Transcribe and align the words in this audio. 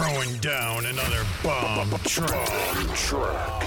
Throwing 0.00 0.34
down 0.38 0.86
another 0.86 1.22
bomb 1.44 1.90
track. 2.04 3.59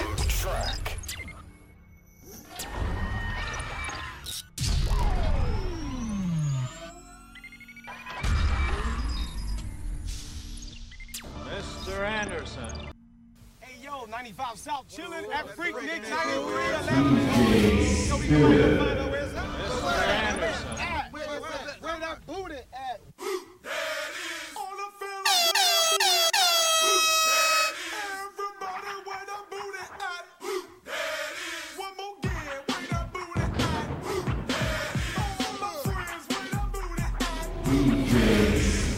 At? 37.66 38.04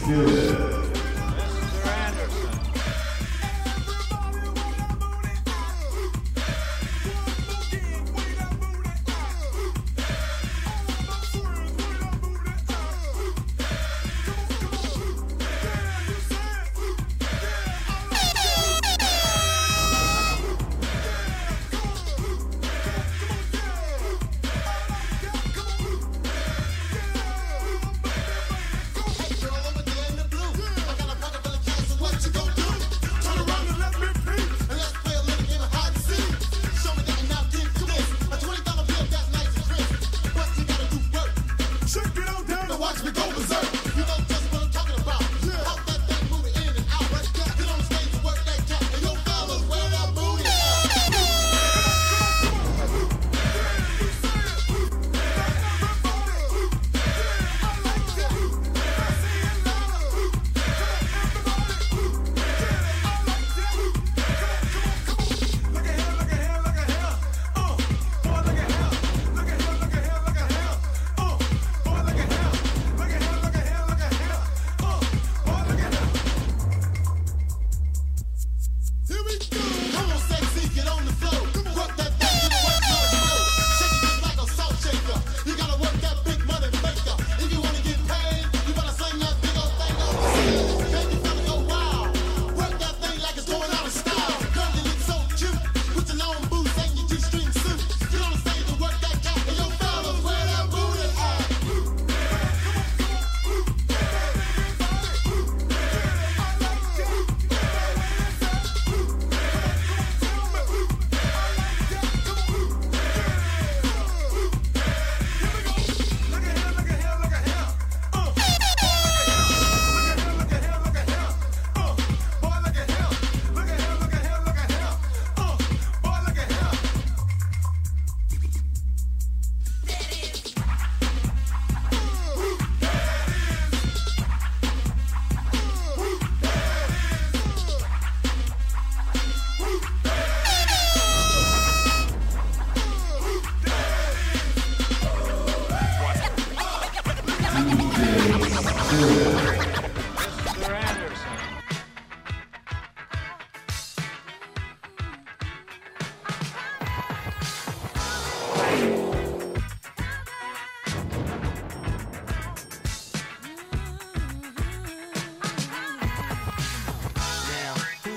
Mr. 0.06 0.65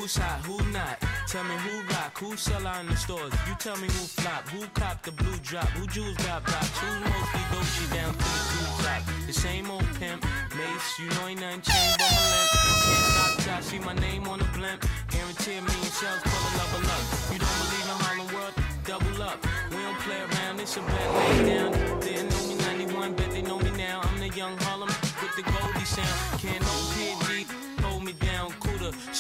who's 0.10 0.24
hot, 0.24 0.40
who 0.46 0.58
not? 0.72 0.98
Tell 1.28 1.44
me 1.44 1.56
who 1.66 1.82
rock, 1.94 2.18
who 2.18 2.36
sell 2.36 2.66
out 2.66 2.82
in 2.82 2.88
the 2.88 2.96
stores. 2.96 3.32
You 3.48 3.54
tell 3.60 3.78
me 3.78 3.88
who 3.88 4.04
flop, 4.18 4.48
who 4.50 4.66
cop 4.74 5.04
the 5.04 5.12
blue 5.12 5.38
drop, 5.44 5.68
who 5.78 5.86
jewels 5.88 6.18
got 6.26 6.44
blocks, 6.46 6.78
who 6.80 6.90
mostly 7.00 7.44
Dolce 7.52 7.86
down 7.94 8.14
to 8.14 8.18
the 8.18 8.44
blue 8.50 8.72
drop. 8.82 9.02
The 9.28 9.34
same 9.34 9.70
old 9.70 9.86
pimp, 10.00 10.26
Mace, 10.58 11.00
you 11.00 11.10
know 11.14 11.28
ain't 11.28 11.42
nothing 11.42 11.62
changed 11.62 11.98
but 12.00 12.10
my 12.10 12.26
limp. 12.34 12.50
Can't 12.86 13.06
stop 13.14 13.32
till 13.44 13.54
I 13.54 13.62
see 13.62 13.80
my 13.80 13.94
name 14.02 14.28
on 14.28 14.40
the 14.40 14.50
blimp. 14.58 14.82
Guarantee 15.14 15.58
a 15.58 15.62
million 15.62 15.94
shells 15.94 16.22
full 16.26 16.44
of 16.48 16.54
level 16.58 16.90
up. 16.90 17.04
You 17.30 17.38
don't 17.44 17.58
believe 17.62 17.88
in 17.94 17.98
Harlem 18.02 18.30
World? 18.34 18.56
Double 18.90 19.22
up. 19.22 19.38
We 19.70 19.78
don't 19.78 20.00
play 20.00 20.22
around, 20.26 20.60
it's 20.60 20.78
a 20.78 20.82
bet 20.82 21.10
lay 21.18 21.54
down. 21.54 21.72
Didn't 22.02 22.30
know 22.34 22.44
me 22.50 22.56
91, 22.90 23.14
bet 23.14 23.30
they 23.32 23.44
know 23.44 23.60
me 23.60 23.72
now. 23.78 24.02
I'm 24.04 24.20
the 24.20 24.30
young 24.30 24.58
Harlem 24.66 24.90
with 25.22 25.34
the 25.38 25.44
Goldie 25.44 25.86
sound. 25.86 26.42
Can't 26.42 26.62
no 26.66 26.76
down, 26.98 27.19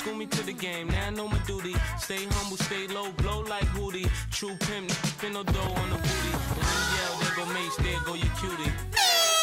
School 0.09 0.17
me 0.17 0.25
to 0.25 0.43
the 0.43 0.53
game, 0.53 0.87
now 0.87 1.07
I 1.07 1.09
know 1.11 1.27
my 1.27 1.37
duty. 1.45 1.75
Stay 1.99 2.25
humble, 2.31 2.57
stay 2.57 2.87
low, 2.87 3.11
blow 3.17 3.41
like 3.41 3.65
Hootie. 3.75 4.09
True 4.31 4.55
pimp, 4.59 4.89
spin 4.89 5.33
no 5.33 5.43
dough 5.43 5.73
on 5.81 5.89
the 5.91 5.97
booty. 5.97 6.31
And 6.33 6.65
then 6.65 6.81
yell, 6.95 7.19
there 7.19 7.35
go 7.35 7.53
Mace, 7.53 7.75
there 7.77 7.99
go 8.05 8.13
your 8.15 8.33
cutie. 8.39 9.38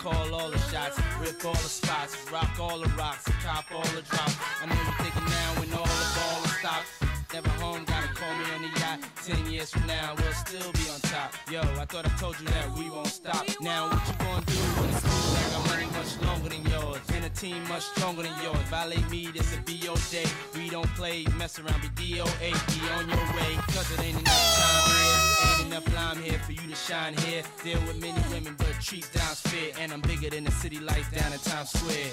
Call 0.00 0.34
all 0.34 0.50
the 0.50 0.58
shots, 0.58 0.98
rip 1.20 1.44
all 1.44 1.52
the 1.52 1.58
spots, 1.58 2.16
rock 2.32 2.58
all 2.58 2.78
the 2.78 2.88
rocks, 2.90 3.24
cop 3.44 3.70
all 3.70 3.82
the 3.82 4.00
drops. 4.00 4.34
I 4.62 4.66
know 4.66 4.74
you 4.74 4.80
are 4.80 5.04
thinking 5.04 5.24
now 5.24 5.60
when 5.60 5.72
all 5.74 5.84
the 5.84 6.08
ball 6.16 6.40
stopped. 6.58 7.09
Never 7.32 7.48
home, 7.62 7.84
gotta 7.84 8.08
call 8.08 8.34
me 8.34 8.44
on 8.54 8.62
the 8.62 8.80
yacht. 8.80 8.98
Ten 9.24 9.46
years 9.46 9.70
from 9.70 9.86
now, 9.86 10.14
we'll 10.18 10.32
still 10.32 10.72
be 10.72 10.90
on 10.90 11.00
top. 11.00 11.32
Yo, 11.48 11.60
I 11.60 11.84
thought 11.84 12.04
I 12.04 12.08
told 12.18 12.38
you 12.40 12.46
that 12.46 12.70
we 12.76 12.90
won't 12.90 13.06
stop. 13.06 13.46
Now, 13.60 13.88
what 13.88 14.02
you 14.08 14.14
gonna 14.18 14.44
do 14.46 14.58
when 14.78 14.90
it's 14.90 15.00
cool? 15.00 15.36
I 15.36 15.42
got 15.52 15.66
money 15.70 15.86
much 15.94 16.12
longer 16.26 16.48
than 16.48 16.64
yours. 16.66 16.98
Entertain 17.14 17.52
team 17.52 17.68
much 17.68 17.82
stronger 17.82 18.22
than 18.24 18.34
yours. 18.42 18.58
Violate 18.68 19.08
me, 19.10 19.26
this 19.26 19.54
a 19.54 19.60
BO 19.62 19.94
day. 20.10 20.26
We 20.56 20.70
don't 20.70 20.90
play, 20.94 21.24
mess 21.38 21.58
around, 21.60 21.80
be 21.82 21.88
DOA. 21.88 22.50
Be 22.50 22.80
on 22.98 23.08
your 23.08 23.26
way, 23.38 23.54
cause 23.68 23.88
it 23.92 24.00
ain't 24.02 24.18
enough 24.18 24.56
time 24.58 24.84
here. 24.90 25.54
Ain't 25.54 25.66
enough 25.68 25.94
lime 25.94 26.22
here 26.22 26.38
for 26.40 26.52
you 26.52 26.68
to 26.68 26.74
shine 26.74 27.14
here. 27.18 27.42
Deal 27.62 27.80
with 27.86 28.00
many 28.00 28.20
women, 28.34 28.56
but 28.58 28.74
treat 28.80 29.08
down's 29.14 29.40
fair. 29.40 29.70
And 29.78 29.92
I'm 29.92 30.00
bigger 30.00 30.30
than 30.30 30.44
the 30.44 30.50
city 30.50 30.80
lights 30.80 31.10
down 31.10 31.32
in 31.32 31.38
Times 31.38 31.70
Square. 31.70 32.10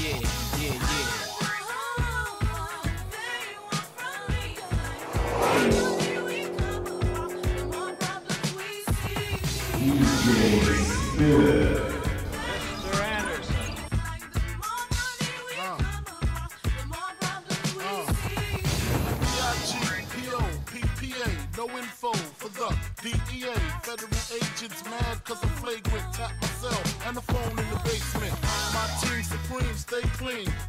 Yeah, 0.00 0.20
yeah, 0.58 0.72
yeah. 0.72 1.43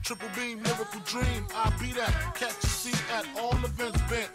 Triple 0.06 0.30
beam, 0.36 0.62
lyrical 0.62 1.00
dream. 1.00 1.48
I 1.56 1.71
be 1.81 1.92
that. 1.94 2.13
Catch 2.36 2.63
a 2.63 2.68
seat 2.68 3.01
at 3.12 3.25
all 3.42 3.57
events 3.66 4.00
bent. 4.07 4.30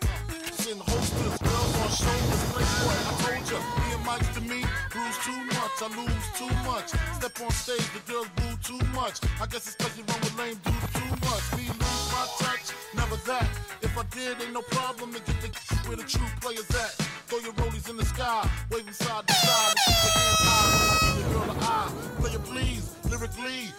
In 0.61 0.77
holsters, 0.77 1.39
girls 1.41 1.75
on 1.81 1.89
shoulders, 1.89 2.45
playboy. 2.53 2.93
I 2.93 3.13
told 3.25 3.51
ya, 3.51 3.59
and 3.97 4.05
Mike's 4.05 4.29
to 4.37 4.43
me, 4.43 4.61
bruise 4.93 5.19
too 5.25 5.41
much, 5.57 5.81
I 5.81 5.89
lose 5.97 6.29
too 6.37 6.53
much. 6.69 6.89
Step 7.17 7.41
on 7.41 7.51
stage, 7.51 7.89
the 7.97 8.13
girls 8.13 8.29
boo 8.37 8.55
too 8.63 8.85
much. 8.93 9.21
I 9.41 9.47
guess 9.47 9.67
it's 9.67 9.75
cause 9.77 9.97
you 9.97 10.05
run 10.05 10.21
with 10.21 10.37
lame 10.37 10.61
dudes 10.61 10.93
too 10.93 11.13
much. 11.25 11.45
Me 11.57 11.65
lose 11.65 12.07
my 12.13 12.29
touch, 12.45 12.77
never 12.95 13.17
that. 13.25 13.49
If 13.81 13.97
I 13.97 14.05
did, 14.13 14.37
ain't 14.43 14.53
no 14.53 14.61
problem 14.61 15.15
to 15.15 15.21
get 15.21 15.41
the 15.41 15.49
where 15.89 15.97
the 15.97 16.05
true 16.05 16.29
players 16.43 16.69
at. 16.77 16.93
Throw 17.27 17.39
your 17.39 17.55
rollies 17.55 17.89
in 17.89 17.97
the 17.97 18.05
sky, 18.05 18.47
waving 18.71 18.93
side 18.93 19.27
to 19.27 19.33
side, 19.33 19.73
and 19.73 19.81
keep 19.81 19.97
your 20.05 20.13
hands 20.13 20.41
high. 20.45 21.09
Give 21.09 21.21
your 21.21 21.33
girl 21.33 21.51
an 21.51 21.59
eye, 21.65 21.91
play 22.21 22.33
it 22.33 22.45
please, 22.45 22.85
lyrically. 23.09 23.73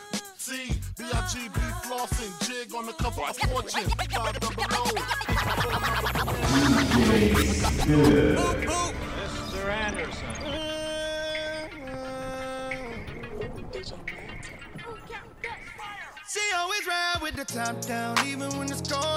C, 0.52 0.68
B-I-G-B 0.98 1.60
flossing, 1.88 2.34
jig 2.46 2.76
on 2.76 2.86
the 2.86 2.92
cover 2.92 3.22
of 3.22 3.38
Fortune, 3.38 3.90
five 4.12 4.38
double 4.38 4.66
O. 4.72 4.92
Mr. 9.16 9.70
Anderson. 9.70 10.28
She 16.30 16.42
always 16.58 16.86
ride 16.86 17.20
with 17.22 17.36
the 17.38 17.46
top 17.46 17.80
down, 17.86 18.28
even 18.28 18.50
when 18.58 18.70
it's 18.70 18.82
cold 18.82 19.11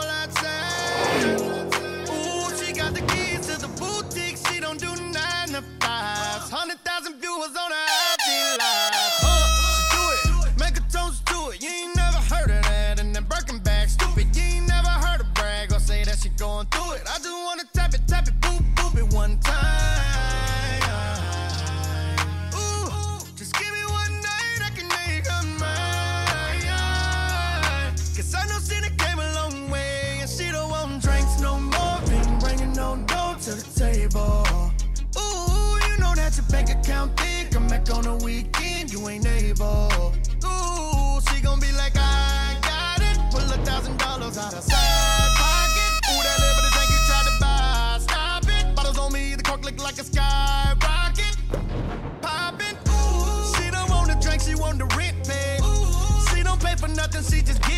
nothing, 56.94 57.22
she 57.24 57.42
just 57.42 57.60
get 57.62 57.73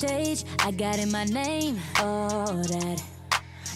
stage, 0.00 0.44
I 0.60 0.70
got 0.70 0.98
in 0.98 1.12
my 1.12 1.24
name, 1.24 1.78
all 1.98 2.46
that. 2.46 3.02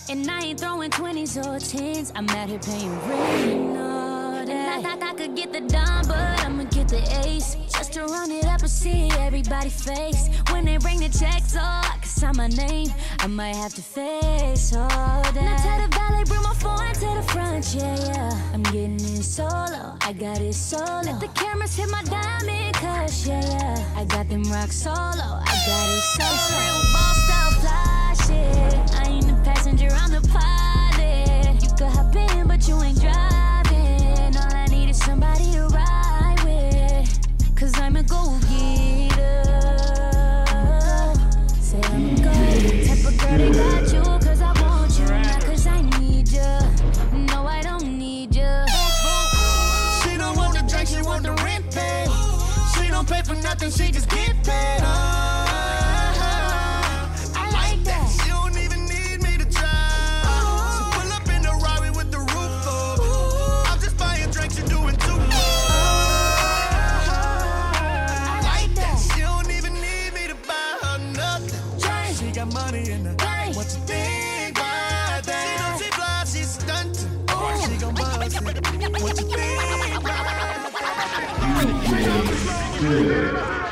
And 0.09 0.31
I 0.31 0.41
ain't 0.41 0.59
throwing 0.59 0.91
20s 0.91 1.37
or 1.37 1.59
10s, 1.59 2.13
I'm 2.15 2.27
out 2.31 2.49
here 2.49 2.59
paying 2.59 2.99
rent, 3.07 3.77
all 3.77 4.47
that. 4.47 4.69
I 4.79 4.83
thought 4.83 5.03
I 5.03 5.13
could 5.13 5.37
get 5.37 5.53
the 5.53 5.61
dime, 5.61 6.07
but 6.09 6.41
I'ma 6.47 6.65
get 6.65 6.89
the 6.89 7.03
ace. 7.27 7.57
Just 7.77 7.93
to 7.93 8.07
run 8.07 8.31
it 8.31 8.47
up 8.47 8.61
and 8.61 8.71
see 8.71 9.11
everybody 9.19 9.69
face. 9.69 10.31
When 10.51 10.65
they 10.65 10.79
bring 10.79 11.01
the 11.01 11.11
checks, 11.11 11.57
oh, 11.57 11.61
I 11.61 11.99
can 12.01 12.33
my 12.37 12.49
name. 12.49 12.89
I 13.19 13.27
might 13.27 13.57
have 13.57 13.75
to 13.75 13.83
face 13.83 14.75
all 14.75 14.89
that. 14.89 15.35
Now 15.35 15.57
tell 15.59 15.79
the 15.83 15.95
valet, 15.95 16.25
bring 16.25 16.43
my 16.43 16.55
phone 16.55 16.95
to 17.05 17.21
the 17.21 17.27
front, 17.33 17.75
yeah, 17.75 17.97
yeah. 18.09 18.55
I'm 18.55 18.63
getting 18.63 19.01
in 19.13 19.23
solo, 19.23 19.99
I 20.01 20.15
got 20.15 20.41
it 20.41 20.55
solo. 20.55 21.03
Let 21.03 21.21
the 21.21 21.29
cameras 21.35 21.77
hit 21.77 21.91
my 21.91 22.03
diamond 22.05 22.54
cush, 23.15 23.27
yeah, 23.27 23.41
yeah. 23.41 24.01
I 24.01 24.05
got 24.05 24.29
them 24.29 24.43
rock 24.45 24.73
solo, 24.73 24.95
I 24.97 25.55
got 25.67 25.89
it 25.89 26.03
so 26.03 26.25
It's 26.25 26.51
real 26.53 26.83
bossed 26.93 27.31
out 27.31 27.53
fly 27.61 28.15
shit. 28.27 28.75
I 29.01 29.09
ain't 29.09 29.27
the 29.27 29.35
passenger, 29.45 29.89
I'm 29.91 30.11
the 30.11 30.21
pilot. 30.29 31.63
You 31.63 31.69
could 31.77 31.89
hop 31.89 32.15
in, 32.15 32.47
but 32.47 32.67
you 32.69 32.81
ain't 32.83 33.01
driving. 33.01 34.37
All 34.37 34.55
I 34.55 34.67
need 34.71 34.91
is 34.91 34.99
somebody 34.99 35.53
to 35.53 35.67
ride 35.69 36.41
with. 36.45 37.57
Cause 37.57 37.79
I'm 37.79 37.97
a 37.97 38.03
go 38.03 38.39
getter. 38.49 39.55
Say 41.61 41.81
I'm 41.83 42.11
a 42.11 42.17
go 42.23 42.33
type 42.87 43.05
of 43.07 43.19
girl 43.19 43.39
that 43.39 43.55
got 43.55 43.84
for 53.35 53.43
nothing, 53.43 53.71
she 53.71 53.91
just 53.91 54.09
get 54.11 54.35
paid. 54.45 54.81
I 54.83 54.87
like 57.53 57.83
that. 57.85 58.07
She 58.09 58.29
don't 58.29 58.57
even 58.59 58.87
need 58.87 59.23
me 59.23 59.37
to 59.39 59.45
try. 59.51 59.69
She 60.75 60.83
pull 60.95 61.13
up 61.13 61.29
in 61.29 61.43
the 61.43 61.53
Rari 61.63 61.91
with 61.91 62.11
the 62.11 62.19
roof 62.19 62.67
up. 62.67 63.01
I'm 63.71 63.81
just 63.81 63.97
buying 63.97 64.31
drinks, 64.31 64.59
you're 64.59 64.69
doing 64.69 64.97
too 64.97 65.17
much. 65.17 65.33
I 68.27 68.41
like 68.43 68.75
that. 68.75 68.97
She 68.99 69.21
don't 69.21 69.51
even 69.51 69.75
need 69.75 70.15
me 70.15 70.27
to 70.29 70.37
buy 70.47 70.79
her 70.83 70.99
nothing. 71.13 72.15
She 72.15 72.31
got 72.33 72.53
money 72.53 72.91
in 72.91 73.05
her. 73.05 73.15
What 73.55 73.67
you 73.67 73.81
think 73.87 74.59
about 74.59 75.23
that? 75.25 75.45
She 75.47 75.53
know 75.61 75.79
she 75.79 75.91
fly, 75.93 76.25
she 76.25 76.45
stuntin'. 76.45 77.11
She 77.67 77.77
gon' 77.79 77.95
buzz 77.95 78.35
it. 78.35 78.43
What 79.03 79.21
you 79.21 79.27
think 79.29 79.95
about 79.97 80.25
You 82.85 83.64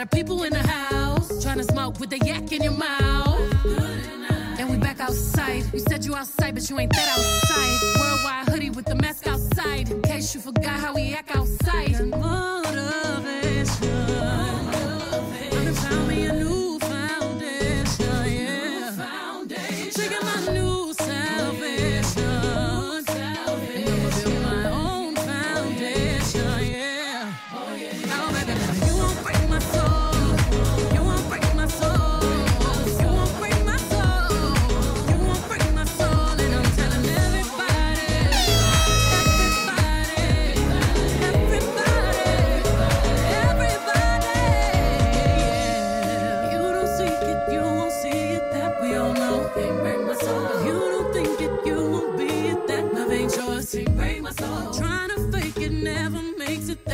lot 0.00 0.06
of 0.06 0.10
people 0.12 0.44
in 0.44 0.52
the 0.54 0.66
house 0.66 1.42
trying 1.42 1.58
to 1.58 1.64
smoke 1.64 2.00
with 2.00 2.08
the 2.08 2.18
yak 2.24 2.50
in 2.52 2.62
your 2.62 2.72
mouth. 2.72 3.38
And 4.58 4.70
we 4.70 4.78
back 4.78 4.98
outside. 4.98 5.64
You 5.74 5.80
said 5.80 6.06
you 6.06 6.16
outside, 6.16 6.54
but 6.54 6.70
you 6.70 6.78
ain't 6.78 6.92
that 6.92 7.18
outside. 7.18 8.00
Worldwide 8.00 8.48
hoodie 8.48 8.70
with 8.70 8.86
the 8.86 8.94
mask 8.94 9.26
outside. 9.26 9.90
In 9.90 10.00
case 10.00 10.34
you 10.34 10.40
forgot 10.40 10.80
how 10.80 10.94
we 10.94 11.12
act 11.12 11.36
outside. 11.36 12.69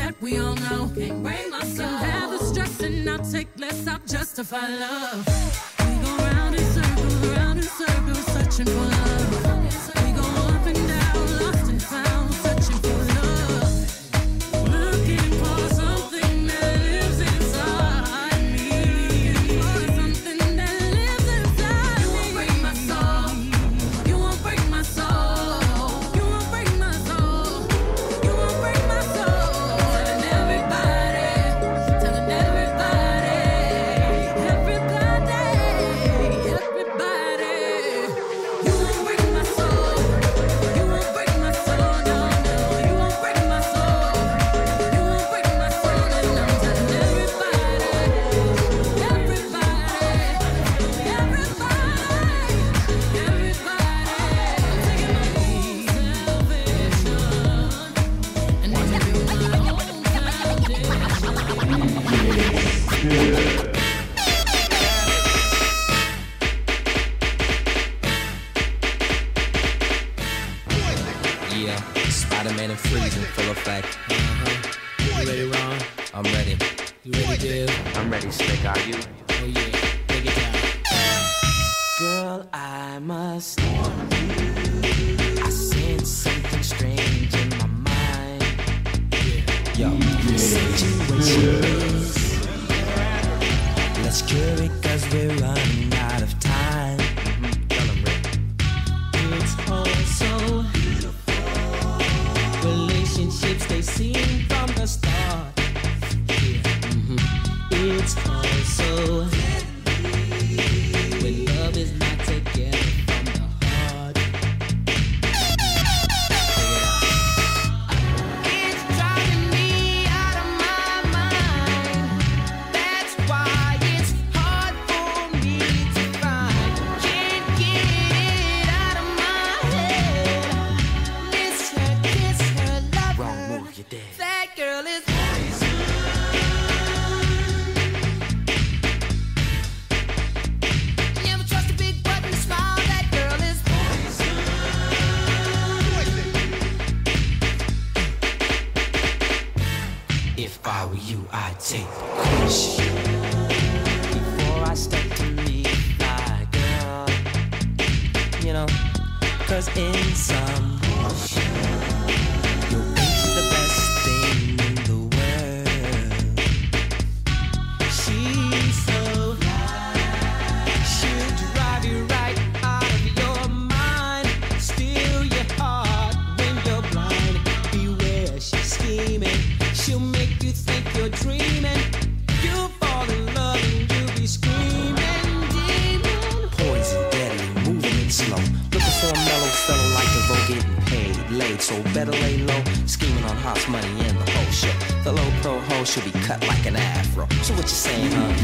that 0.06 0.22
we 0.22 0.38
all 0.38 0.54
know. 0.54 0.90
Can't 0.94 1.22
bring 1.22 1.50
myself. 1.50 2.00
Can 2.00 2.10
have 2.10 2.30
the 2.30 2.38
stress 2.38 2.80
and 2.80 3.10
I'll 3.10 3.18
take 3.18 3.48
less. 3.58 3.86
I'll 3.88 3.98
justify 4.06 4.68
love. 4.68 5.26
We 5.80 5.94
go 6.04 6.16
round 6.28 6.54
in 6.54 6.64
circles, 6.76 7.14
round 7.34 7.58
in 7.58 7.64
circles, 7.64 8.26
searching 8.26 8.66
for 8.66 8.86
love. 8.96 9.55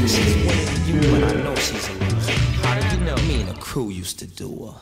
She's 0.05 0.35
with 0.45 0.87
you 0.89 1.15
and 1.15 1.23
I 1.23 1.33
know 1.43 1.55
she's 1.55 1.87
in. 1.87 2.01
How 2.61 2.75
did 2.75 2.91
you 2.91 3.05
know 3.05 3.15
me 3.25 3.39
and 3.39 3.49
a 3.51 3.53
crew 3.53 3.87
used 3.87 4.19
to 4.19 4.27
do 4.27 4.65
her? 4.65 4.81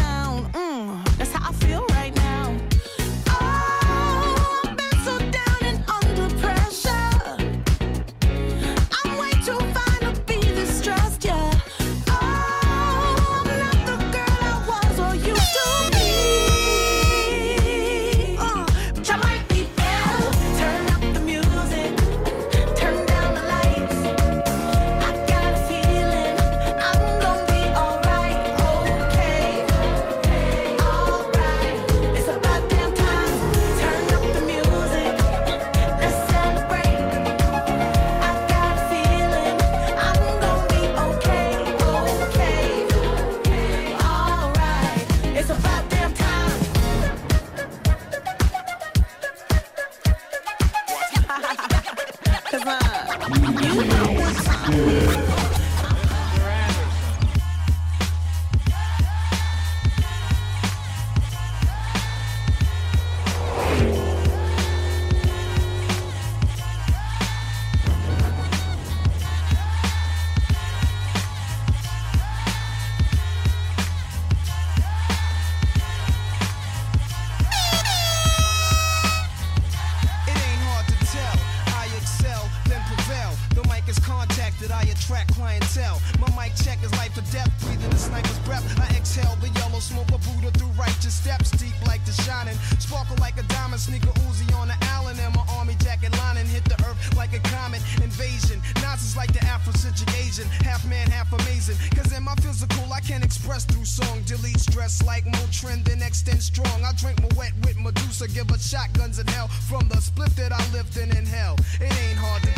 Sneaker 93.81 94.13
Uzi 94.29 94.45
on 94.61 94.67
the 94.67 94.77
Allen, 94.93 95.17
and 95.19 95.33
my 95.33 95.43
army 95.57 95.75
jacket 95.79 96.15
lining 96.19 96.45
hit 96.45 96.63
the 96.65 96.77
earth 96.85 97.17
like 97.17 97.33
a 97.33 97.39
comet 97.49 97.81
invasion. 98.03 98.61
Nazis 98.75 99.17
like 99.17 99.33
the 99.33 99.39
Afrocentric 99.39 100.13
Asian, 100.21 100.47
half 100.61 100.85
man, 100.87 101.09
half 101.09 101.33
amazing. 101.33 101.75
Cause 101.97 102.11
in 102.15 102.21
my 102.23 102.35
physical, 102.35 102.93
I 102.93 102.99
can 102.99 103.23
express 103.23 103.65
through 103.65 103.85
song. 103.85 104.21
Delete 104.25 104.59
stress 104.59 105.01
like 105.03 105.25
Motrin, 105.25 105.83
then 105.83 106.03
extend 106.03 106.43
strong. 106.43 106.85
I 106.85 106.93
drink 106.93 107.19
my 107.23 107.29
wet 107.35 107.53
with 107.63 107.79
Medusa, 107.79 108.27
give 108.27 108.51
her 108.51 108.59
shotguns 108.59 109.17
in 109.17 109.25
hell. 109.27 109.47
From 109.47 109.87
the 109.89 109.99
split 109.99 110.35
that 110.35 110.51
I 110.53 110.61
lived 110.71 110.97
in 110.97 111.09
in 111.17 111.25
hell, 111.25 111.55
it 111.79 111.91
ain't 112.03 112.19
hard 112.19 112.43
to 112.43 112.53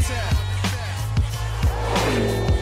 tell. 2.43 2.52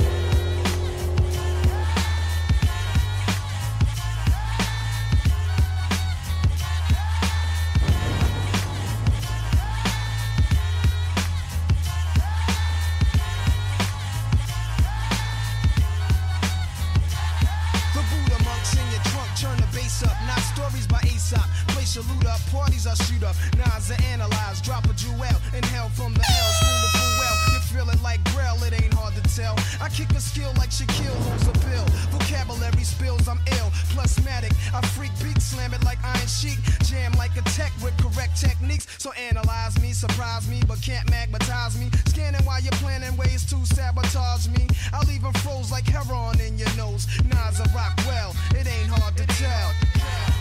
I 34.73 34.81
freak 34.95 35.11
beat, 35.21 35.41
slam 35.41 35.73
it 35.73 35.83
like 35.83 35.97
Iron 36.03 36.27
Sheik. 36.27 36.59
Jam 36.83 37.11
like 37.13 37.35
a 37.37 37.41
tech 37.51 37.71
with 37.83 37.95
correct 37.97 38.39
techniques. 38.39 38.87
So 38.97 39.11
analyze 39.13 39.79
me, 39.81 39.91
surprise 39.93 40.47
me, 40.47 40.61
but 40.67 40.81
can't 40.81 41.09
magnetize 41.09 41.77
me. 41.77 41.89
Scanning 42.07 42.43
while 42.45 42.61
you're 42.61 42.79
planning 42.83 43.15
ways 43.17 43.45
to 43.51 43.65
sabotage 43.65 44.47
me. 44.47 44.67
I'll 44.93 45.09
even 45.09 45.33
froze 45.43 45.71
like 45.71 45.87
heroin 45.87 46.39
in 46.39 46.57
your 46.57 46.73
nose. 46.75 47.07
Nas 47.25 47.59
I 47.59 47.75
rock 47.75 47.97
well, 48.07 48.35
it 48.51 48.67
ain't 48.67 48.89
hard 48.89 49.17
to 49.17 49.25
tell. 49.27 50.40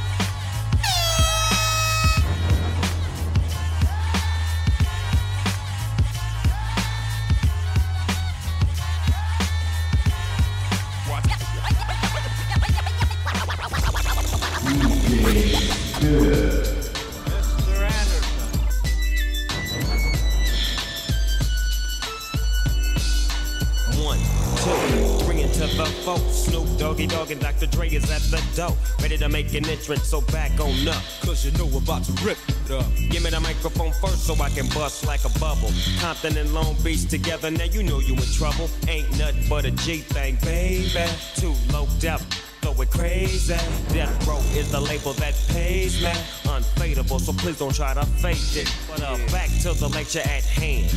An 29.55 29.69
entrance, 29.69 30.05
so 30.05 30.21
back 30.21 30.53
on 30.61 30.89
up. 30.89 31.03
Cause 31.23 31.45
you 31.45 31.53
know 31.59 31.67
we're 31.67 31.79
about 31.79 32.05
to 32.05 32.13
rip 32.25 32.39
it 32.49 32.71
up. 32.71 32.87
Give 33.11 33.23
me 33.23 33.31
the 33.31 33.41
microphone 33.41 33.93
first 33.93 34.27
so 34.27 34.35
I 34.35 34.49
can 34.51 34.67
bust 34.69 35.07
like 35.07 35.25
a 35.25 35.39
bubble. 35.39 35.71
Compton 35.99 36.37
and 36.37 36.53
Long 36.55 36.77
Beach 36.83 37.09
together, 37.09 37.51
now 37.51 37.65
you 37.65 37.83
know 37.83 38.01
you 38.01 38.15
in 38.15 38.23
trouble. 38.23 38.69
Ain't 38.89 39.11
nothing 39.19 39.49
but 39.49 39.65
a 39.65 39.71
G 39.71 39.99
thing, 39.99 40.37
baby. 40.43 41.11
Too 41.37 41.55
low 41.73 41.87
depth. 41.99 42.40
So 42.63 42.83
it 42.83 42.91
crazy. 42.91 43.55
Death 43.93 44.29
Row 44.29 44.39
is 44.53 44.71
the 44.71 44.81
label 44.81 45.13
that 45.15 45.35
pays 45.49 46.03
me. 46.03 46.11
Unfadable, 46.45 47.21
so 47.21 47.33
please 47.33 47.59
don't 47.59 47.75
try 47.75 47.95
to 47.95 48.05
fake 48.05 48.37
it. 48.55 48.73
But 48.89 49.03
uh, 49.03 49.17
back 49.33 49.49
to 49.63 49.73
the 49.73 49.89
lecture 49.89 50.21
at 50.21 50.45
hand. 50.45 50.91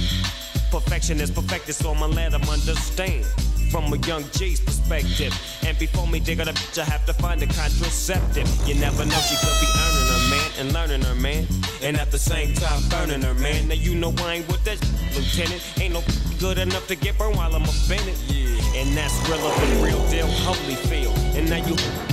Perfection 0.72 1.20
is 1.22 1.32
perfected, 1.32 1.76
so 1.76 1.92
I'ma 1.92 2.08
let 2.08 2.32
them 2.32 2.44
understand. 2.44 3.26
From 3.72 3.92
a 3.92 3.98
young 4.06 4.24
G's 4.34 4.60
perspective. 4.60 5.34
And 5.66 5.78
before 5.80 6.06
me 6.08 6.20
dig 6.20 6.40
her 6.40 6.46
the 6.46 6.52
bitch, 6.52 6.78
I 6.80 6.86
have 6.86 7.06
to 7.08 7.14
find 7.14 7.42
a 7.42 7.48
contraceptive. 7.48 8.48
You 8.68 8.76
never 8.76 9.06
know, 9.06 9.20
she 9.22 9.36
could 9.36 9.58
be 9.62 9.68
earning 9.82 10.08
her 10.14 10.30
man 10.30 10.52
and 10.60 10.74
learning 10.74 11.02
her 11.02 11.16
man. 11.16 11.48
And 11.82 11.98
at 11.98 12.12
the 12.12 12.20
same 12.20 12.54
time, 12.54 12.82
burning 12.90 13.24
her 13.24 13.34
man. 13.36 13.70
Now 13.70 13.76
you 13.76 13.96
know 13.96 14.14
I 14.20 14.36
ain't 14.36 14.48
with 14.48 14.64
that 14.66 14.78
lieutenant. 15.16 15.64
Ain't 15.80 15.94
no 15.94 16.04
good 16.40 16.60
enough 16.60 16.88
to 16.88 16.96
get 16.96 17.18
burned 17.18 17.36
while 17.36 17.56
I'm 17.56 17.64
offended. 17.64 18.16
Yeah. 18.28 18.80
And 18.80 18.96
that's 18.96 19.18
realer 19.28 19.56
than 19.56 19.84
real 19.84 20.10
deal, 20.10 20.28
holy 20.28 20.76
feel. 20.76 21.23
And 21.36 21.50
now 21.50 21.56
you 21.56 22.13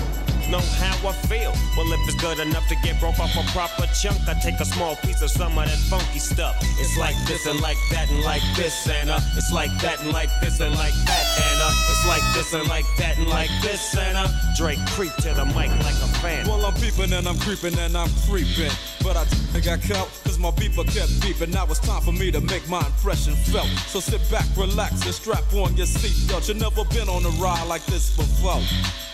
know 0.51 0.61
how 0.83 1.09
I 1.09 1.13
feel. 1.31 1.55
Well, 1.77 1.93
if 1.93 2.01
it's 2.09 2.21
good 2.21 2.41
enough 2.41 2.67
to 2.69 2.77
get 2.83 2.99
broke 2.99 3.19
off 3.21 3.35
a 3.37 3.43
proper 3.53 3.87
chunk, 3.95 4.19
I 4.29 4.35
take 4.35 4.59
a 4.59 4.65
small 4.65 4.97
piece 4.97 5.23
of 5.23 5.31
some 5.31 5.57
of 5.57 5.65
that 5.65 5.79
funky 5.89 6.19
stuff. 6.19 6.57
It's 6.79 6.99
like 6.99 7.15
this 7.27 7.47
and 7.47 7.61
like 7.61 7.79
that 7.93 8.11
and 8.11 8.23
like 8.25 8.43
this 8.57 8.89
and 8.89 9.11
uh, 9.11 9.21
it's 9.37 9.53
like 9.53 9.71
that 9.81 10.01
and 10.03 10.13
like 10.13 10.31
this 10.41 10.61
and 10.61 10.75
like 10.75 10.95
that 11.07 11.25
and 11.39 11.59
uh, 11.63 11.91
it's 11.91 12.07
like 12.07 12.23
this 12.35 12.53
and 12.53 12.69
like 12.69 12.85
that 12.99 13.17
and 13.19 13.29
like 13.29 13.51
this 13.63 13.97
and 13.97 14.17
uh, 14.17 14.29
Drake 14.57 14.85
creep 14.91 15.15
to 15.23 15.33
the 15.35 15.47
mic 15.47 15.71
like 15.87 16.01
a 16.03 16.11
fan. 16.19 16.47
Well, 16.47 16.67
I'm 16.67 16.75
peeping 16.75 17.13
and 17.13 17.29
I'm 17.29 17.39
creeping 17.39 17.79
and 17.79 17.97
I'm 17.97 18.11
creeping. 18.29 18.73
But 19.03 19.17
I 19.17 19.25
think 19.55 19.69
I 19.69 19.77
got 19.87 20.09
cause 20.25 20.39
my 20.39 20.51
beeper 20.51 20.85
kept 20.85 21.13
beeping. 21.23 21.53
Now 21.53 21.65
it's 21.67 21.79
time 21.79 22.03
for 22.03 22.13
me 22.13 22.31
to 22.33 22.41
make 22.41 22.69
my 22.69 22.85
impression 22.85 23.35
felt. 23.35 23.69
So 23.87 24.01
sit 24.01 24.21
back, 24.31 24.47
relax, 24.57 25.05
and 25.07 25.15
strap 25.15 25.45
on 25.55 25.77
your 25.77 25.87
seatbelt. 25.87 26.49
You've 26.49 26.59
never 26.59 26.85
been 26.91 27.09
on 27.09 27.25
a 27.25 27.31
ride 27.43 27.67
like 27.69 27.85
this 27.87 28.17
before. 28.17 28.61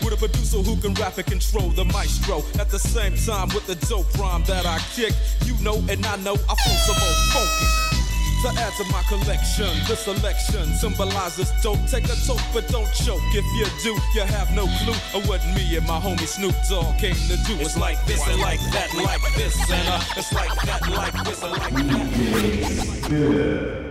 With 0.03 0.13
a 0.13 0.17
producer 0.17 0.57
who 0.57 0.75
can 0.77 0.93
rap 0.95 1.17
and 1.17 1.26
control 1.27 1.69
the 1.69 1.85
maestro. 1.85 2.43
At 2.59 2.69
the 2.69 2.79
same 2.79 3.15
time, 3.15 3.49
with 3.53 3.67
the 3.67 3.75
dope 3.87 4.11
rhyme 4.17 4.43
that 4.45 4.65
I 4.65 4.79
kick, 4.95 5.13
you 5.45 5.55
know 5.63 5.77
and 5.89 6.05
I 6.05 6.15
know 6.17 6.33
I 6.33 6.55
flow 6.55 6.77
some 6.87 6.97
old 6.97 7.19
funky. 7.31 7.67
To 8.43 8.49
add 8.61 8.71
to 8.77 8.83
my 8.91 9.01
collection, 9.09 9.73
this 9.87 10.01
selection 10.05 10.65
symbolizes 10.75 11.51
dope. 11.63 11.79
Take 11.89 12.05
a 12.05 12.15
toke, 12.27 12.39
but 12.53 12.67
don't 12.67 12.91
choke. 12.93 13.21
If 13.33 13.45
you 13.57 13.65
do, 13.81 13.99
you 14.13 14.25
have 14.25 14.53
no 14.53 14.67
clue 14.83 14.93
of 15.17 15.27
what 15.27 15.43
me 15.55 15.75
and 15.75 15.87
my 15.87 15.99
homie 15.99 16.27
Snoop 16.27 16.55
Dogg 16.69 16.99
came 16.99 17.15
to 17.15 17.37
do. 17.47 17.55
It's 17.57 17.77
like 17.77 17.97
this 18.05 18.25
and 18.27 18.39
like 18.39 18.59
that, 18.71 18.93
like 18.93 19.21
this, 19.33 19.57
and 19.71 19.87
uh, 19.89 20.01
it's 20.15 20.31
like 20.33 20.53
that, 20.65 20.87
like 20.87 21.13
this, 21.25 21.41
and 21.41 21.51
like 21.51 21.73
that. 21.73 22.97
Mr. 23.09 23.86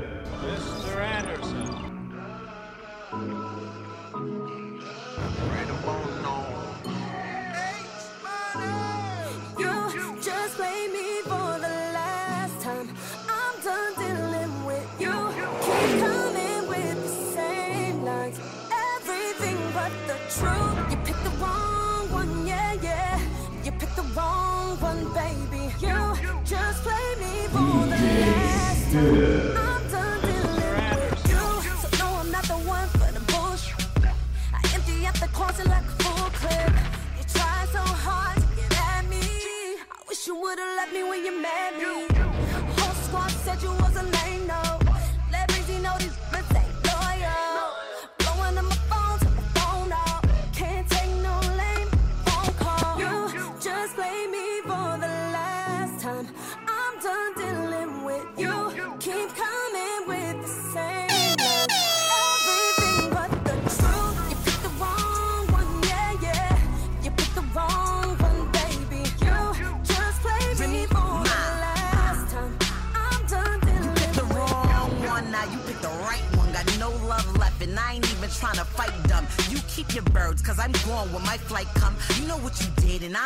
last 28.97 29.65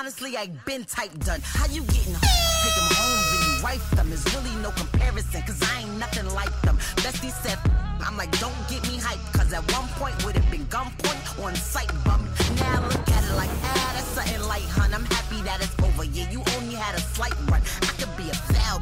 honestly, 0.00 0.34
I 0.34 0.46
been 0.64 0.84
type 0.84 1.12
done. 1.18 1.40
How 1.44 1.66
you 1.66 1.82
getting 1.82 2.14
home? 2.14 2.40
Take 2.64 2.74
them 2.74 2.88
home, 2.96 3.20
then 3.32 3.62
wife 3.62 3.90
them. 3.90 4.08
There's 4.08 4.24
really 4.34 4.56
no 4.62 4.70
comparison, 4.70 5.42
cause 5.42 5.60
I 5.60 5.82
ain't 5.82 5.98
nothing 5.98 6.26
like 6.32 6.54
them. 6.62 6.78
Bestie 7.04 7.30
said, 7.30 7.58
I'm 8.00 8.16
like, 8.16 8.32
don't 8.40 8.56
get 8.70 8.80
me 8.88 8.96
hyped, 8.96 9.30
cause 9.36 9.52
at 9.52 9.60
one 9.76 9.86
point 10.00 10.16
would 10.24 10.36
have 10.36 10.50
been 10.50 10.64
gunpoint 10.72 11.44
on 11.44 11.54
sight 11.54 11.92
bum. 12.06 12.26
Now 12.56 12.80
look 12.88 13.08
at 13.12 13.22
it 13.28 13.36
like, 13.36 13.52
ah, 13.62 13.92
that's 13.94 14.08
something 14.16 14.40
light, 14.48 14.68
hun. 14.72 14.94
I'm 14.94 15.04
happy 15.04 15.42
that 15.42 15.60
it's 15.60 15.76
over. 15.84 16.04
Yeah, 16.04 16.30
you 16.30 16.40
only 16.56 16.76
had 16.76 16.94
a 16.94 17.00
slight 17.00 17.36
run. 17.50 17.60
I 17.82 17.92
could 18.00 18.16
be 18.16 18.30
a 18.30 18.34
foul 18.56 18.80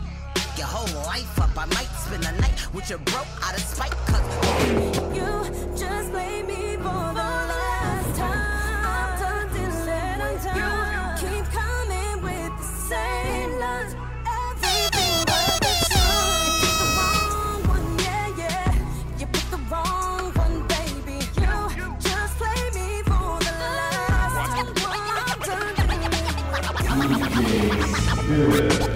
your 0.57 0.69
whole 0.69 1.03
life 1.03 1.41
up. 1.41 1.51
I 1.59 1.67
might 1.75 1.91
spend 1.99 2.23
the 2.23 2.33
night 2.41 2.55
with 2.73 2.89
your 2.91 3.01
broke 3.11 3.27
out 3.43 3.55
of 3.55 3.63
spite, 3.63 3.97
cause 4.07 4.27
You 5.19 5.31
just 5.77 6.13
made 6.13 6.47
me 6.47 6.77
for 6.77 7.58
I'm 28.31 28.88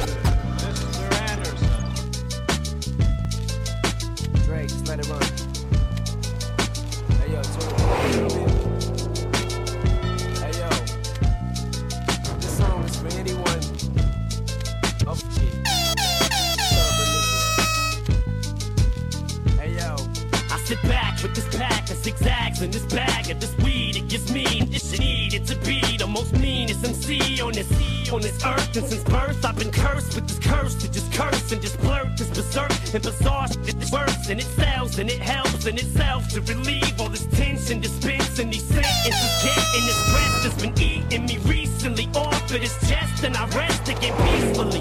on 28.13 28.21
this 28.21 28.45
earth. 28.45 28.77
And 28.77 28.87
since 28.87 29.05
birth, 29.05 29.45
I've 29.45 29.57
been 29.57 29.71
cursed 29.71 30.15
with 30.15 30.29
this 30.29 30.39
curse 30.39 30.75
to 30.77 30.91
just 30.91 31.13
curse 31.13 31.53
and 31.53 31.63
just 31.63 31.81
blurt 31.81 32.17
this 32.17 32.29
berserk 32.29 32.73
and 32.95 33.03
bizarre 33.03 33.49
shit 33.49 33.79
that's 33.79 33.93
worse. 33.93 34.29
And 34.29 34.39
it 34.41 34.47
sells 34.47 34.99
and 34.99 35.11
it 35.11 35.21
helps 35.21 35.67
in 35.67 35.77
itself 35.77 36.29
to 36.29 36.41
relieve 36.43 37.01
all 37.01 37.09
this 37.09 37.27
tension, 37.27 37.81
dispensing 37.81 38.51
these 38.51 38.65
sentences, 38.65 39.33
getting 39.43 39.85
this 39.87 39.97
stress 40.07 40.43
that's 40.43 40.63
been 40.63 40.79
eating 40.81 41.27
me 41.27 41.39
recently 41.39 42.09
off 42.15 42.43
of 42.43 42.61
this 42.61 42.79
chest. 42.89 43.25
And 43.25 43.37
I 43.37 43.47
rest 43.57 43.89
again 43.89 44.15
peacefully. 44.27 44.81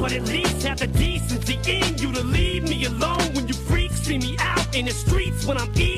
But 0.00 0.12
at 0.12 0.22
least 0.22 0.66
have 0.66 0.78
the 0.78 0.88
decency 0.88 1.58
in 1.66 1.98
you 1.98 2.12
to 2.12 2.22
leave 2.22 2.64
me 2.64 2.84
alone 2.86 3.34
when 3.34 3.46
you 3.48 3.54
freaks 3.54 4.00
see 4.02 4.18
me 4.18 4.36
out 4.38 4.74
in 4.74 4.86
the 4.86 4.92
streets 4.92 5.46
when 5.46 5.56
I'm 5.56 5.70
eating 5.76 5.91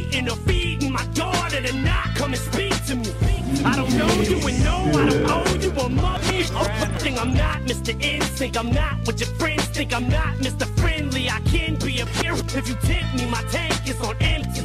Instinct. 8.55 8.57
I'm 8.57 8.73
not 8.73 9.07
what 9.07 9.21
your 9.21 9.29
friends 9.37 9.65
think. 9.67 9.93
I'm 9.93 10.09
not 10.09 10.37
Mr. 10.37 10.67
Friendly. 10.81 11.29
I 11.29 11.41
can 11.41 11.77
be 11.77 12.01
a 12.01 12.07
peer 12.07 12.35
if 12.35 12.69
you 12.69 12.75
tempt 12.83 13.15
me. 13.15 13.27
My 13.29 13.43
tank 13.51 13.89
is 13.89 14.01
on 14.01 14.17
empty. 14.21 14.63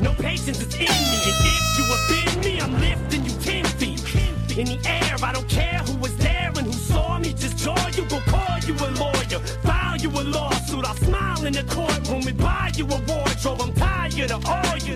No 0.00 0.12
patience 0.14 0.60
is 0.60 0.74
in 0.74 0.80
me, 0.80 1.18
and 1.28 1.38
if 1.46 1.78
you 1.78 1.84
offend 1.94 2.44
me, 2.44 2.60
I'm 2.60 2.72
lifting 2.80 3.24
you 3.24 3.32
ten 3.40 3.64
feet 3.64 4.00
in 4.58 4.66
the 4.66 4.78
air. 4.88 5.16
I 5.22 5.32
don't 5.32 5.48
care 5.48 5.78
who 5.86 5.96
was 5.98 6.16
there 6.16 6.52
and 6.56 6.66
who 6.66 6.72
saw 6.72 7.18
me. 7.18 7.32
Just 7.32 7.58
jaw 7.58 7.88
you, 7.94 8.04
go 8.06 8.20
call 8.20 8.58
you 8.66 8.74
a 8.74 8.88
lawyer, 9.02 9.40
file 9.62 9.96
you 9.96 10.10
a 10.10 10.22
lawsuit. 10.22 10.84
I'll 10.84 10.94
smile 10.94 11.44
in 11.44 11.52
the 11.52 11.64
courtroom 11.64 12.26
and 12.26 12.38
buy 12.38 12.72
you 12.76 12.84
a 12.84 12.98
wardrobe. 13.08 13.60
I'm 13.60 13.72
tired 13.74 14.30
of 14.30 14.46
all 14.46 14.78
you. 14.78 14.94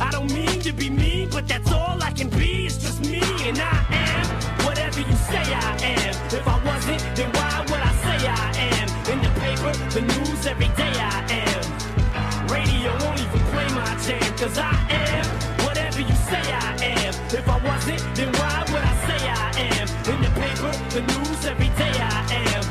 I 0.00 0.10
don't 0.10 0.32
mean 0.32 0.60
to 0.60 0.72
be 0.72 0.90
mean, 0.90 1.30
but 1.30 1.48
that's 1.48 1.70
all 1.72 2.02
I 2.02 2.10
can 2.10 2.28
be. 2.28 2.66
It's 2.66 2.78
just 2.78 3.00
me, 3.00 3.22
and 3.48 3.58
I 3.58 3.86
am 3.90 4.53
whatever 4.94 5.10
you 5.10 5.16
say 5.16 5.54
I 5.54 5.76
am. 5.82 6.14
If 6.30 6.46
I 6.46 6.64
wasn't, 6.64 7.16
then 7.16 7.30
why 7.32 7.60
would 7.68 7.82
I 7.82 7.92
say 8.04 8.28
I 8.28 8.54
am? 8.70 8.88
In 9.10 9.18
the 9.22 9.30
paper, 9.40 9.72
the 9.90 10.00
news, 10.02 10.46
every 10.46 10.68
day 10.68 10.94
I 10.94 11.18
am. 11.42 12.48
Radio 12.48 12.92
won't 13.02 13.20
even 13.20 13.40
play 13.50 13.68
my 13.74 13.90
jam, 14.06 14.36
cause 14.38 14.58
I 14.58 14.74
am 14.90 15.24
whatever 15.66 16.00
you 16.00 16.14
say 16.14 16.42
I 16.42 16.76
am. 16.80 17.14
If 17.34 17.48
I 17.48 17.58
wasn't, 17.64 18.02
then 18.14 18.30
why 18.34 18.64
would 18.70 18.84
I 18.84 18.94
say 19.06 19.20
I 19.28 19.50
am? 19.74 19.86
In 20.12 20.22
the 20.22 20.30
paper, 20.40 20.70
the 20.94 21.00
news, 21.02 21.44
every 21.46 21.70
day 21.74 21.94
I 21.98 22.20
am. 22.54 22.62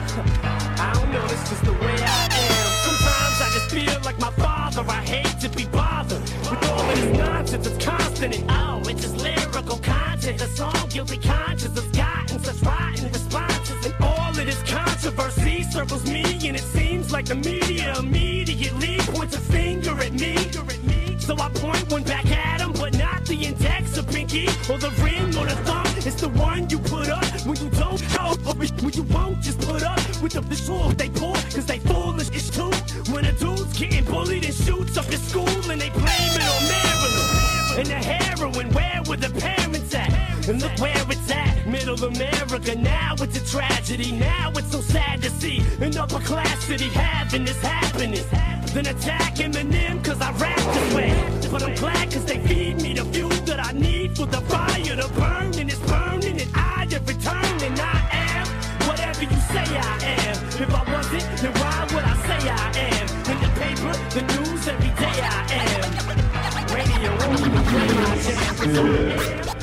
I 0.80 0.94
don't 0.94 1.12
know, 1.12 1.26
it's 1.26 1.50
just 1.50 1.64
the 1.66 1.74
way 1.74 1.98
I 2.00 2.24
am. 2.32 2.68
Sometimes 2.88 3.38
I 3.42 3.50
just 3.54 3.70
feel 3.72 4.00
like 4.06 4.20
my 4.20 4.32
father. 4.32 4.86
I 4.88 5.02
hate 5.04 5.40
to 5.42 5.50
be 5.50 5.66
bothered 5.66 6.22
with 6.22 6.70
all 6.70 6.80
of 6.80 6.96
this 6.96 7.18
nonsense. 7.18 7.68
It's 7.68 7.86
constant 7.86 8.36
and 8.36 8.46
oh, 8.50 8.82
it's 8.88 9.02
just 9.02 9.18
lyrical 9.18 9.78
content. 9.80 10.42
A 10.42 10.48
song, 10.48 10.88
guilty 10.90 11.18
conscience 11.18 11.78
has 11.78 11.88
rotten 12.64 13.12
responses. 13.12 13.86
And 13.86 13.96
all 14.02 14.30
of 14.30 14.36
this 14.36 14.62
controversy 14.64 15.64
circles 15.64 16.06
me, 16.10 16.24
and 16.48 16.56
it 16.56 16.64
seems 16.64 17.12
like 17.12 17.26
the 17.26 17.36
media 17.36 17.96
immediately 17.98 18.98
points 19.00 19.36
a 19.36 19.40
finger 19.40 19.92
at 20.02 20.14
me. 20.14 20.36
So 21.20 21.36
I 21.40 21.50
point 21.50 21.90
one 21.90 22.04
back 22.04 22.26
at 22.26 22.60
him, 22.60 22.74
but 22.74 22.98
not 22.98 23.26
the 23.26 23.36
index 23.36 23.98
or 23.98 24.04
pinky 24.04 24.48
or 24.70 24.78
the 24.78 24.92
ring 25.02 25.28
or 25.38 25.46
the 25.46 25.56
thumb. 25.64 25.86
It's 25.98 26.20
the 26.20 26.30
one 26.30 26.70
you 26.70 26.80
put 26.80 27.08
up 27.10 27.24
when 27.46 27.58
you 27.58 27.70
don't 27.70 28.02
or 28.46 28.54
when 28.56 28.94
you 28.94 29.04
won't 29.04 29.42
just 29.42 29.60
put 29.62 29.84
up 29.84 30.00
with 30.22 30.34
the 30.34 30.42
visual 30.42 30.90
they 30.92 31.10
pull, 31.10 31.34
cause 31.34 31.66
they 31.66 31.80
foolish 31.80 32.30
it's 32.30 32.50
too. 32.50 32.72
When 33.14 33.26
a 33.26 33.32
dude's 33.34 33.78
getting 33.78 34.04
bullied 34.06 34.44
and 34.44 34.54
shoots 34.54 34.98
up 34.98 35.06
his 35.06 35.22
school 35.22 35.48
and 35.72 35.80
they 35.80 35.90
blame 35.90 36.34
it 36.40 36.48
on 36.56 36.64
Maryland. 36.74 37.80
And 37.80 37.88
the 37.88 37.96
heroin, 37.96 38.70
where 38.74 39.02
were 39.08 39.18
the 39.18 39.30
parents 39.40 39.96
at? 39.96 40.12
And 40.48 40.62
look 40.62 40.78
where 40.80 41.06
it's 41.10 41.32
at, 41.32 41.53
middle 41.66 42.04
America. 42.04 42.76
Now 42.76 43.16
it's 43.20 43.38
a 43.38 43.46
tragedy. 43.46 44.12
Now 44.12 44.52
it's 44.56 44.72
so 44.72 44.82
sad 44.82 45.22
to 45.22 45.30
see 45.30 45.64
an 45.82 45.98
upper 45.98 46.20
class 46.20 46.64
city 46.66 46.90
having 46.90 47.46
this 47.46 47.62
happiness. 47.62 48.26
Then 48.74 48.88
attack 48.88 49.36
Eminem 49.36 50.04
cause 50.04 50.22
I 50.22 50.32
rap 50.34 50.58
this 50.58 50.94
way. 50.94 51.50
But 51.52 51.64
I'm 51.64 51.76
glad 51.76 52.12
cause 52.12 52.26
they 52.26 52.40
feed 52.48 52.82
me 52.82 52.94
the 52.94 53.06
fuel 53.06 53.30
that 53.30 53.60
I 53.60 53.72
need 53.74 54.16
for 54.18 54.26
the 54.26 54.42
fire 54.42 54.96
to 54.96 55.08
burn. 55.14 55.54
And 55.60 55.70
it's 55.70 55.80
burning 55.80 56.42
and 56.42 56.52
I 56.56 56.88
have 56.92 57.08
returned. 57.08 57.62
And 57.62 57.80
I 57.80 58.10
am 58.12 58.48
whatever 58.88 59.24
you 59.24 59.40
say 59.54 59.66
I 59.78 59.98
am. 60.18 60.38
If 60.64 60.74
I 60.74 60.84
wasn't, 60.92 61.26
then 61.42 61.54
why 61.54 61.88
would 61.94 62.04
I 62.04 62.16
say 62.28 62.50
I 62.50 62.72
am? 62.90 63.08
In 63.32 63.38
the 63.44 63.50
paper, 63.62 63.94
the 64.16 64.22
news, 64.34 64.68
every 64.68 64.92
day 65.02 65.18
I 65.22 65.42
am. 65.62 65.84
Radio 66.74 67.12
won't 67.20 67.40
even 67.40 67.64
play 67.72 67.88
my 68.02 68.18
jam. 68.26 68.56
'cause 68.56 68.78
I 68.78 69.60
am 69.60 69.63